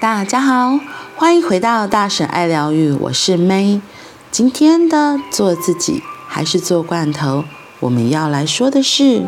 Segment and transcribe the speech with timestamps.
[0.00, 0.80] 大家好，
[1.14, 3.82] 欢迎回到大婶爱疗愈，我是 May。
[4.30, 7.44] 今天的做自己还是做罐头，
[7.80, 9.26] 我们要来说的是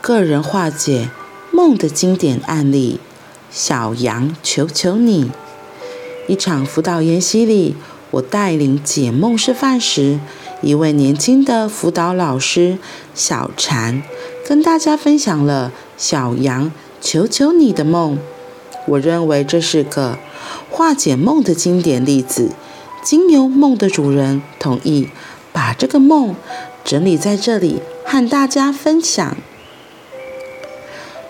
[0.00, 1.10] 个人化解
[1.52, 3.00] 梦的经典案例。
[3.50, 5.30] 小羊，求求你！
[6.26, 7.76] 一场辅导研习里，
[8.12, 10.18] 我带领解梦示范时，
[10.62, 12.78] 一位年轻的辅导老师
[13.14, 14.02] 小禅
[14.48, 18.18] 跟大家分享了小羊，求求你的梦。
[18.86, 20.18] 我认为这是个
[20.70, 22.50] 化解梦的经典例子。
[23.02, 25.08] 经由梦的主人同意，
[25.52, 26.34] 把这个梦
[26.82, 29.36] 整理在这里和大家分享。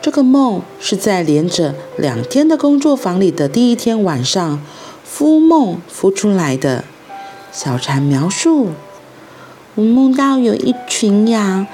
[0.00, 4.62] 这个梦是在连着两天的工作坊里的第一天晚上，
[5.05, 6.84] 孵梦孵出来的。
[7.50, 8.68] 小蝉描述：
[9.74, 11.66] 我梦到有一群羊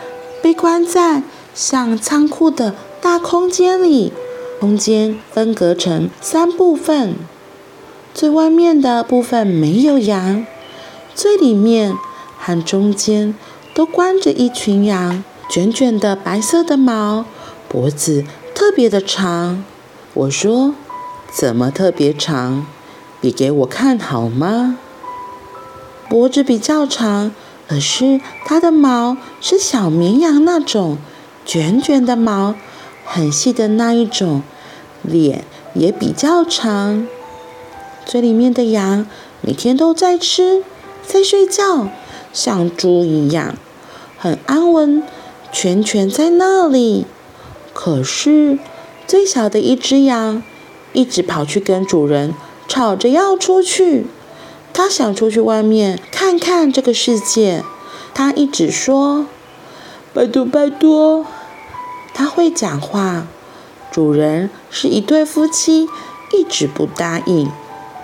[0.42, 1.23] 被关在
[1.55, 4.15] 像仓库的大空间里。
[4.61, 7.14] 空间分隔成三部分，
[8.12, 10.44] 最外面的部分没有羊，
[11.14, 11.97] 最里面
[12.39, 13.34] 和中间
[13.72, 17.25] 都关着一群羊，卷卷的白色的毛，
[17.70, 19.64] 脖子特别的长。
[20.12, 20.74] 我说
[21.33, 22.67] ：“怎么特别长？
[23.19, 24.77] 比给我看好吗？”
[26.11, 27.33] 脖子比较长，
[27.67, 30.98] 可是它的毛是小绵羊那种
[31.47, 32.56] 卷卷的毛。
[33.12, 34.44] 很细的那一种，
[35.03, 35.44] 脸
[35.75, 37.08] 也比较长。
[38.06, 39.05] 最里面的羊
[39.41, 40.62] 每天都在吃，
[41.05, 41.89] 在睡觉，
[42.33, 43.56] 像猪一样，
[44.17, 45.02] 很安稳，
[45.50, 47.05] 蜷蜷在那里。
[47.75, 48.61] 可是
[49.08, 50.41] 最小的一只羊
[50.92, 52.33] 一直跑去跟主人
[52.69, 54.06] 吵着要出去，
[54.72, 57.64] 它想出去外面看看这个世界。
[58.14, 59.27] 它一直说
[60.14, 61.27] ：“拜托，拜托。”
[62.21, 63.27] 他会讲话，
[63.91, 65.89] 主人是一对夫妻，
[66.35, 67.51] 一直不答应。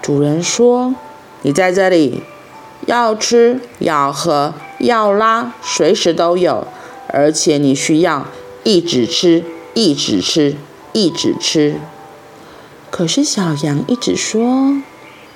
[0.00, 0.94] 主人说
[1.44, 2.22] ：“你在这里，
[2.86, 6.66] 要吃要喝要拉，随时都有，
[7.08, 8.26] 而且你需要
[8.64, 9.44] 一直吃，
[9.74, 10.56] 一直吃，
[10.94, 11.74] 一直吃。”
[12.90, 14.80] 可是小羊一直说：“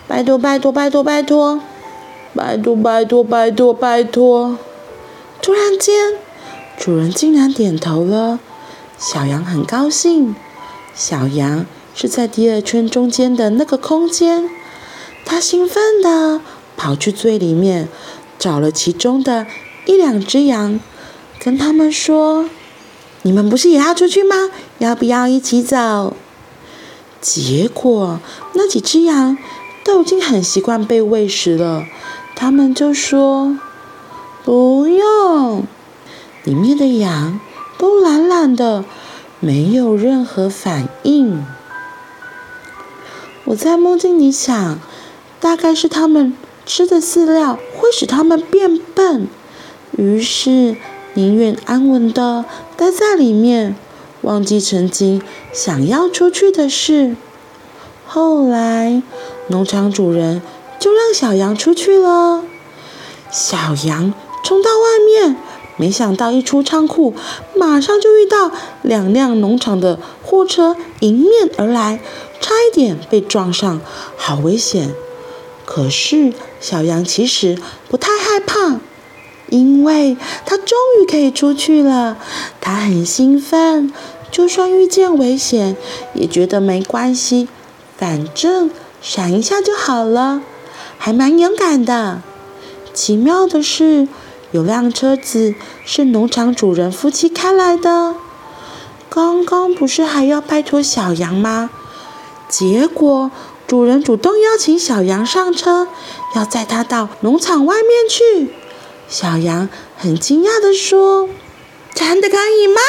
[0.09, 1.61] 拜托拜托拜托拜托，
[2.35, 4.57] 拜托拜托拜托拜托。”
[5.43, 6.15] 突然间，
[6.79, 8.39] 主人竟然点头了。
[9.00, 10.37] 小羊很高兴。
[10.94, 14.50] 小羊是在第二圈中间的那个空间，
[15.25, 16.43] 它兴奋地
[16.77, 17.89] 跑去最里面，
[18.39, 19.47] 找了其中的
[19.87, 20.78] 一两只羊，
[21.39, 22.50] 跟他们说
[23.22, 24.50] ：“你们不是也要出去吗？
[24.77, 26.15] 要不要一起走？”
[27.22, 28.21] 结果
[28.53, 29.39] 那几只羊
[29.83, 31.87] 都已经很习惯被喂食了，
[32.37, 33.59] 他们就说
[34.44, 35.65] ：“不用。”
[36.44, 37.41] 里面的羊。
[37.81, 38.85] 都懒懒的，
[39.41, 41.43] 没有任何反应。
[43.45, 44.79] 我在梦境里想，
[45.41, 46.37] 大概是他们
[46.67, 49.27] 吃的饲料会使他们变笨，
[49.97, 50.77] 于是
[51.15, 52.45] 宁愿安稳的
[52.77, 53.75] 待在里面，
[54.21, 57.17] 忘记曾经想要出去的事。
[58.07, 59.03] 后来，
[59.47, 60.43] 农场主人
[60.79, 62.45] 就让小羊出去了。
[63.31, 64.13] 小羊
[64.45, 65.37] 冲到外面。
[65.81, 67.15] 没想到一出仓库，
[67.57, 68.53] 马上就遇到
[68.83, 72.01] 两辆农场的货车迎面而来，
[72.39, 73.81] 差一点被撞上，
[74.15, 74.95] 好危险！
[75.65, 77.57] 可是小羊其实
[77.89, 78.79] 不太害怕，
[79.49, 82.19] 因为它终于可以出去了。
[82.61, 83.91] 它很兴奋，
[84.31, 85.79] 就算遇见危险，
[86.13, 87.49] 也觉得没关系，
[87.97, 88.71] 反正
[89.01, 90.43] 闪一下就好了，
[90.99, 92.21] 还蛮勇敢的。
[92.93, 94.07] 奇妙的是。
[94.53, 98.15] 有辆车子是农场主人夫妻开来的，
[99.09, 101.71] 刚刚不是还要拜托小羊吗？
[102.49, 103.31] 结果
[103.69, 105.87] 主人主动邀请小羊上车，
[106.34, 108.53] 要载他到农场外面去。
[109.09, 111.28] 小羊很惊讶地说
[111.94, 112.81] ：“真的可以吗？”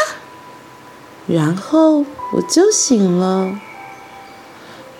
[1.27, 3.59] 然后我就醒了。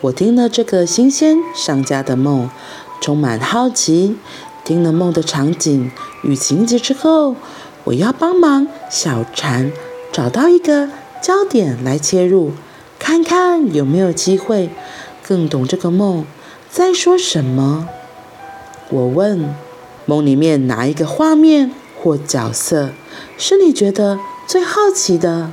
[0.01, 2.49] 我听了这个新鲜上家的梦，
[2.99, 4.15] 充满好奇。
[4.63, 5.91] 听了梦的场景
[6.23, 7.35] 与情节之后，
[7.85, 9.71] 我要帮忙小蝉
[10.11, 10.89] 找到一个
[11.21, 12.51] 焦点来切入，
[12.99, 14.69] 看看有没有机会
[15.27, 16.25] 更懂这个梦
[16.69, 17.89] 在说什么。
[18.89, 19.55] 我问：
[20.05, 22.91] 梦里面哪一个画面或角色
[23.37, 25.51] 是你觉得最好奇的？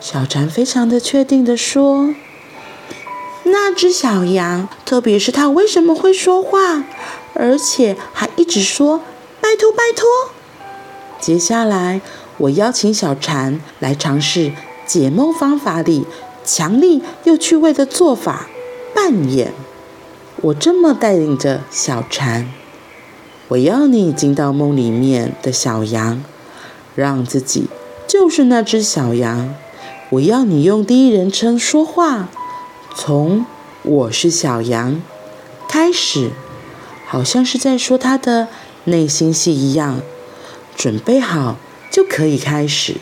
[0.00, 2.14] 小蝉非常的确定地说：
[3.44, 6.84] 那只小羊，特别是它为什么会说话？
[7.34, 9.00] 而且还一直说
[9.40, 10.06] “拜托，拜托”。
[11.20, 12.00] 接下来，
[12.38, 14.52] 我邀请小禅来尝试
[14.86, 16.06] 解梦方法里
[16.44, 18.48] 强力又趣味的做法。
[18.94, 19.52] 扮演。
[20.42, 22.52] 我这么带领着小蝉，
[23.48, 26.22] 我要你进到梦里面的小羊，
[26.94, 27.68] 让自己
[28.08, 29.54] 就是那只小羊。
[30.10, 32.28] 我要你用第一人称说话，
[32.94, 33.46] 从
[33.82, 35.00] 我是小羊
[35.68, 36.32] 开始，
[37.12, 38.48] 好像是在说他的
[38.84, 40.00] 内心戏一样。
[40.74, 41.58] 准备好
[41.90, 42.96] 就可以开始。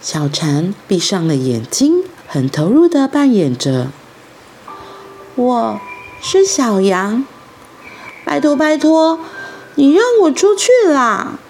[0.00, 3.88] 小蝉闭上了眼睛，很投入的扮演着。
[5.34, 5.80] 我
[6.22, 7.26] 是小羊，
[8.24, 9.18] 拜托拜托，
[9.74, 11.40] 你让我出去啦！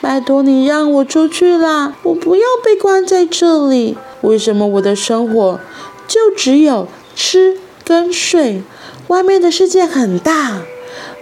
[0.00, 1.94] 拜托你让我出去啦！
[2.04, 3.98] 我不要被关在这里。
[4.22, 5.60] 为什么我的生活
[6.08, 7.58] 就只有吃
[7.90, 8.62] 跟睡？
[9.08, 10.62] 外面的世界很大，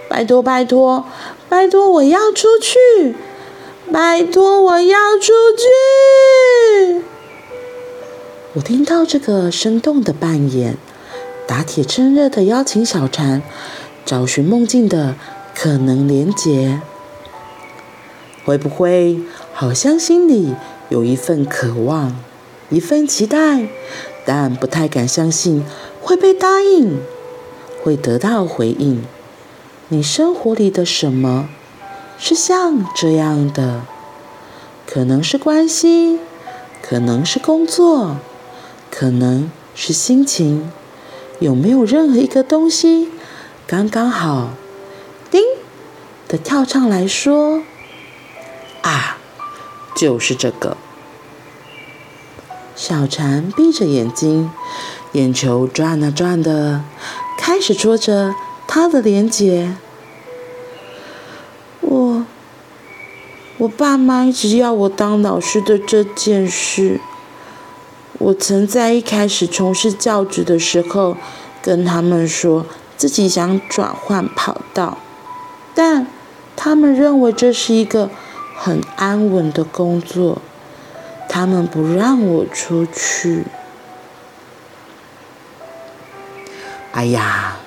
[0.06, 1.06] 拜托拜托
[1.48, 3.16] 拜托，我要出去！
[3.90, 7.02] 拜托我要出去！
[8.52, 10.76] 我听到这个生动的扮演。
[11.46, 13.40] 打铁趁热的邀请小蝉，
[14.04, 15.14] 找寻梦境的
[15.54, 16.82] 可能连结，
[18.44, 19.20] 会不会
[19.54, 20.54] 好像心里
[20.90, 22.14] 有一份渴望，
[22.68, 23.66] 一份期待，
[24.26, 25.64] 但不太敢相信
[26.08, 27.02] 会被答应，
[27.84, 29.04] 会得到回应？
[29.88, 31.50] 你生活里的什么
[32.18, 33.82] 是像这样的？
[34.86, 36.18] 可能是关系，
[36.80, 38.16] 可能是工作，
[38.90, 40.72] 可能是心情。
[41.40, 43.10] 有没有任何一个东西
[43.66, 44.52] 刚刚好，
[45.30, 45.42] 叮
[46.26, 47.62] 的跳上来说
[48.80, 49.18] ：“啊，
[49.94, 50.78] 就是这个。”
[52.74, 54.50] 小蝉闭着眼睛，
[55.12, 56.82] 眼球转啊转的，
[57.38, 58.34] 开始戳着
[58.66, 59.76] 他的脸颊。
[61.80, 62.26] 我，
[63.56, 67.00] 我爸妈一直要我当老师的这件事。
[68.18, 71.16] 我曾在一开始从事教职的时候，
[71.62, 72.66] 跟他们说
[72.96, 74.98] 自己想转换跑道，
[75.74, 76.06] 但
[76.56, 78.10] 他们认为这是一个
[78.56, 80.42] 很安稳的工作，
[81.28, 83.44] 他们不让我出去。
[86.98, 87.58] 哎呀，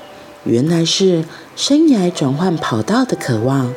[0.43, 1.23] 原来是
[1.55, 3.73] 生涯转换跑道的渴望，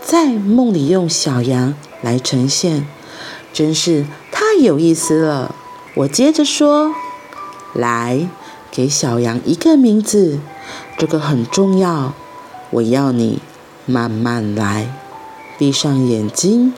[0.00, 2.86] 在梦里用小羊来呈现，
[3.52, 5.56] 真是太有意思了。
[5.96, 6.94] 我接着说
[7.74, 8.28] ：“来，
[8.70, 10.38] 给小羊一个名字，
[10.96, 12.14] 这个很重要。
[12.70, 13.40] 我要你
[13.86, 14.94] 慢慢来，
[15.58, 16.72] 闭上眼睛。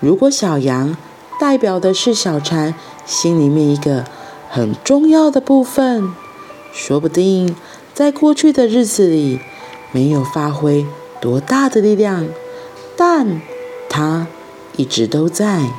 [0.00, 0.94] 如果小羊
[1.40, 2.74] 代表的是小蝉
[3.06, 4.04] 心里面一个
[4.50, 6.12] 很重要的部分，
[6.72, 7.56] 说不定
[7.92, 9.40] 在过去的日子里
[9.92, 10.86] 没有发挥
[11.20, 12.26] 多大的力量，
[12.96, 13.40] 但
[13.88, 14.26] 它
[14.76, 15.70] 一直都在。”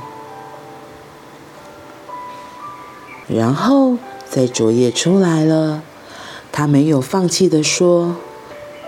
[3.28, 3.98] 然后，
[4.28, 5.84] 在昨夜出来了，
[6.52, 8.16] 他没有放弃的说：“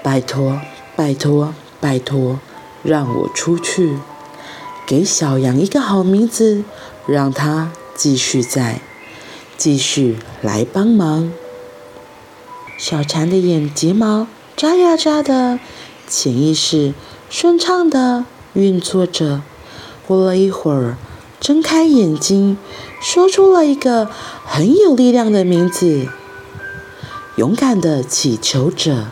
[0.02, 0.60] 拜托，
[0.96, 2.40] 拜托，拜托，
[2.82, 4.00] 让我出去，
[4.88, 6.64] 给小羊一个好名字，
[7.06, 8.82] 让它继续在，
[9.56, 11.32] 继续来帮忙。”
[12.82, 14.26] 小蝉的眼睫毛
[14.58, 15.60] 眨呀眨的，
[16.08, 16.96] 潜意识
[17.30, 19.44] 顺畅的运作着。
[20.08, 20.98] 过了一会儿。
[21.40, 22.58] 睁开眼睛，
[23.00, 24.10] 说出了一个
[24.46, 26.08] 很有力量的名字：
[27.36, 29.12] 勇敢的祈求者。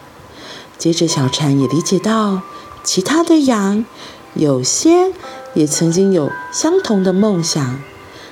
[0.79, 2.41] 接着，小蝉也理解到，
[2.83, 3.85] 其他的羊
[4.33, 5.11] 有些
[5.53, 7.79] 也曾经有相同的梦想，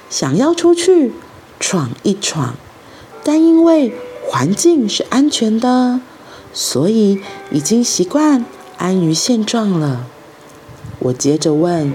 [0.09, 1.13] 想要出去
[1.59, 2.55] 闯一闯，
[3.23, 3.93] 但因为
[4.29, 6.01] 环境是安全的，
[6.53, 8.46] 所以已经习惯
[8.77, 10.05] 安于现状了。
[11.00, 11.93] 我接着问。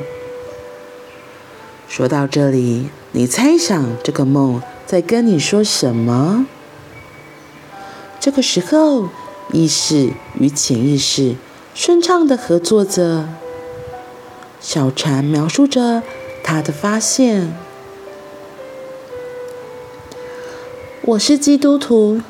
[1.86, 6.46] 说到这里，你猜想这个梦在跟你说什么？
[8.18, 9.10] 这个时候，
[9.52, 11.36] 意识与潜意识
[11.74, 13.28] 顺畅地合作着。
[14.58, 16.02] 小蝉描述着
[16.42, 17.54] 他的发现
[21.04, 22.20] ：“我是基督徒，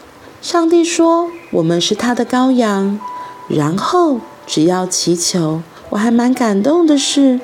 [0.40, 2.98] 上帝说我们是他的羔羊，
[3.48, 5.62] 然后只要祈求。
[5.90, 7.40] 我还蛮感动的是，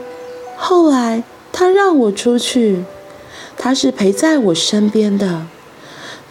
[0.56, 2.84] 后来。”他让我出去，
[3.56, 5.46] 他是陪在我身边的。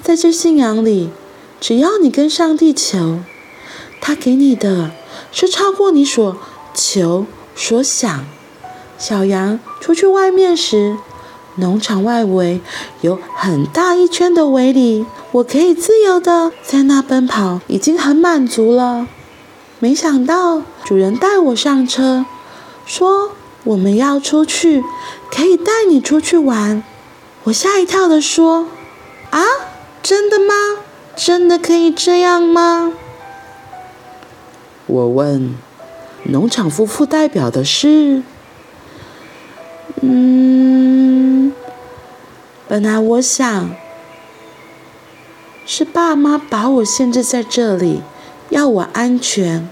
[0.01, 1.09] 在这信仰里，
[1.59, 3.19] 只要你跟上帝求，
[3.99, 4.91] 他给你的
[5.33, 6.37] 是超过你所
[6.73, 7.25] 求
[7.55, 8.25] 所想。
[8.97, 10.97] 小羊出去外面时，
[11.57, 12.59] 农场外围
[13.01, 19.07] 有很大一圈的围篱，我可以自由的在那奔跑，已经很满足了。
[19.79, 22.25] 没想到主人带我上车，
[22.85, 23.31] 说。
[23.63, 24.81] 我们要出去，
[25.29, 26.81] 可以带你出去玩。
[27.43, 28.67] 我吓一跳的说
[29.29, 29.43] ：“啊，
[30.01, 30.53] 真的吗？
[31.13, 32.93] 真的可以这样吗？
[34.85, 35.53] 我问。
[36.23, 38.23] 农场夫妇代表的是，
[40.01, 40.86] 嗯，
[42.67, 43.69] 本来我想
[45.65, 48.01] 是爸妈把我限制在这里，
[48.49, 49.69] 要我安全。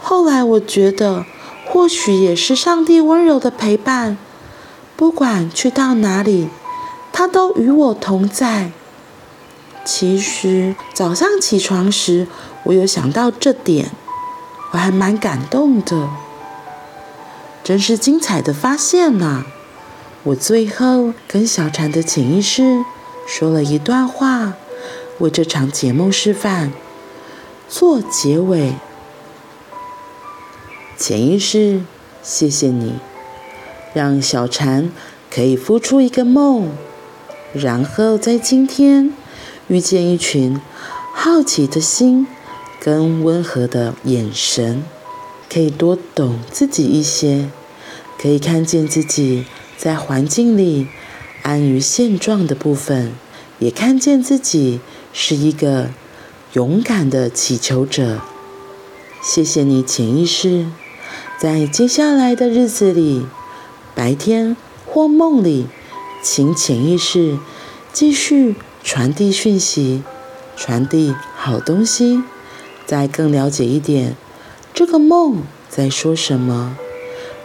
[0.00, 1.26] 后来我觉得，
[1.66, 4.16] 或许也是上帝温柔的陪伴，
[4.96, 6.48] 不管去到哪里，
[7.12, 8.70] 他都与我同在。
[9.84, 12.26] 其实早上起床时，
[12.64, 13.90] 我有想到这点。
[14.72, 16.08] 我还蛮感动的，
[17.62, 19.44] 真是精彩的发现呐！
[20.26, 22.84] 我最后跟小禅的潜意识
[23.28, 24.54] 说了一段话，
[25.20, 26.72] 为这场解梦示范
[27.68, 28.74] 做结尾。
[30.98, 31.82] 潜意识，
[32.24, 32.94] 谢谢你，
[33.94, 34.90] 让小禅
[35.30, 36.70] 可以孵出一个梦，
[37.52, 39.12] 然后在今天
[39.68, 40.60] 遇见一群
[41.14, 42.26] 好奇的心。
[42.78, 44.84] 跟温和的眼神，
[45.52, 47.50] 可以多懂自己一些，
[48.20, 49.44] 可以看见自己
[49.76, 50.88] 在环境里
[51.42, 53.12] 安于现状的部分，
[53.58, 54.80] 也看见自己
[55.12, 55.90] 是一个
[56.54, 58.20] 勇敢的祈求者。
[59.22, 60.66] 谢谢你，潜意识，
[61.38, 63.26] 在接下来的日子里，
[63.94, 64.56] 白天
[64.86, 65.66] 或梦里，
[66.22, 67.38] 请潜意识
[67.92, 70.02] 继续传递讯息，
[70.56, 72.22] 传递好东西。
[72.86, 74.14] 再更了解一点，
[74.72, 76.78] 这个梦在说什么？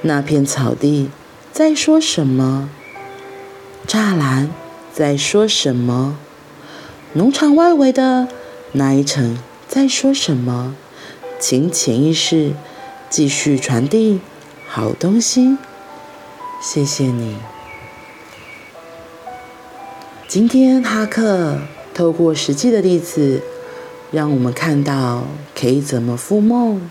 [0.04, 1.10] 那片草地
[1.54, 2.70] 在说什么？
[3.86, 4.50] 栅栏
[4.94, 6.18] 在说什么？
[7.14, 8.30] 农场外围的
[8.72, 10.76] 那一层在说什么？
[11.40, 12.54] 请潜意识
[13.10, 14.22] 继续传递
[14.68, 15.58] 好东西。
[16.62, 17.38] 谢谢你。
[20.28, 21.60] 今天哈克
[21.94, 23.44] 透过实际的例子。
[24.12, 25.24] 让我们看到
[25.58, 26.90] 可以怎么孵梦，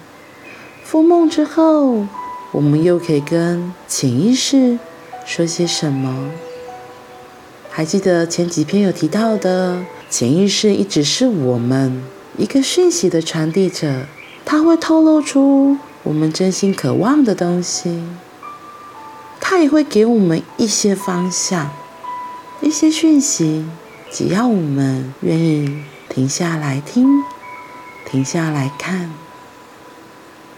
[0.91, 2.07] 孵梦之后，
[2.53, 4.79] 我们又可以跟潜意识
[5.25, 6.31] 说些什么？
[7.71, 12.03] 还记得前几篇有提到的，潜意识一直是我们
[12.37, 14.07] 一个讯息的传递者，
[14.45, 18.03] 它会透露出我们真心渴望的东西，
[19.41, 21.71] 它也会给我们一些方向、
[22.61, 23.65] 一些讯息，
[24.11, 25.83] 只要我们愿意。
[26.13, 27.23] 停下来听，
[28.05, 29.13] 停下来看。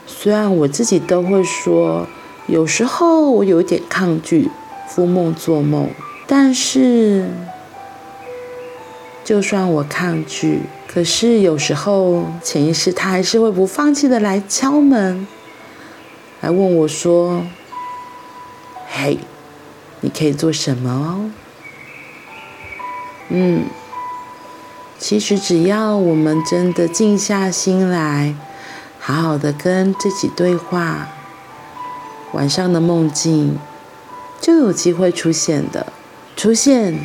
[0.07, 2.07] 虽然我自己都会说，
[2.47, 4.51] 有时候我有点抗拒
[4.89, 5.89] 孵梦做梦，
[6.27, 7.29] 但是
[9.25, 15.27] 就算我抗拒，可是有时候潜意识他还是会不放弃的来敲门，
[16.41, 17.47] 来问我说
[18.89, 19.19] ：“嘿，
[20.01, 21.31] 你可以做什么哦？”
[23.31, 23.65] 嗯。
[24.99, 28.37] 其实，只要我们真的静下心来，
[29.05, 31.09] 好好的跟自己对话，
[32.31, 33.59] 晚上的梦境
[34.41, 35.93] 就有机会出现的，
[36.37, 37.05] 出现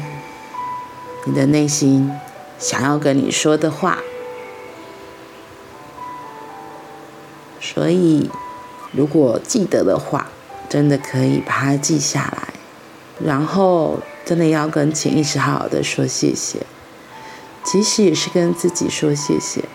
[1.25, 2.11] 你的内心
[2.59, 3.97] 想要跟你说的话。
[7.59, 8.29] 所以，
[8.91, 10.27] 如果记得的话，
[10.69, 12.53] 真的可以把它记下来，
[13.19, 16.59] 然后真的要跟潜意识好好的说谢谢。
[17.63, 19.65] 其实也是跟自己说谢谢，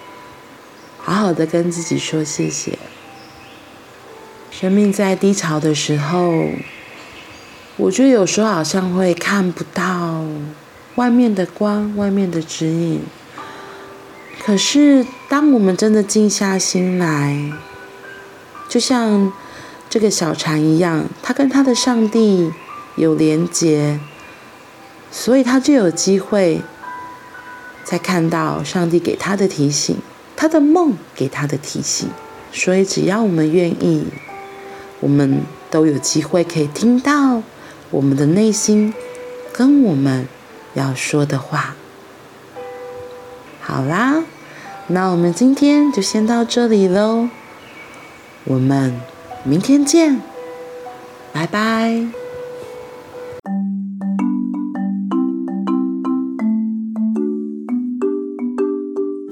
[1.02, 2.78] 好好的跟自己说谢谢。
[4.50, 6.47] 生命在低潮的时候，
[7.76, 10.25] 我觉得有时候好像会看不到
[10.94, 13.00] 外面的光，外面的指引。
[14.44, 17.52] 可是当我们真的静下心来，
[18.68, 19.32] 就像
[19.90, 22.52] 这个小禅一样，他跟他的上帝
[22.94, 23.99] 有连结，
[25.11, 26.62] 所以他就有机会。
[27.85, 29.97] 在看到上帝给他的提醒，
[30.42, 32.08] 他的梦给他的提醒，
[32.50, 34.08] 所以只要我们愿意，
[34.99, 37.40] 我们都有机会可以听到
[37.92, 38.92] 我们的内心
[39.52, 40.26] 跟我们
[40.75, 41.76] 要说的话。
[43.61, 44.25] 好啦，
[44.88, 47.28] 那我们今天就先到这里喽，
[48.42, 49.00] 我们
[49.44, 50.20] 明天见，
[51.32, 52.21] 拜拜。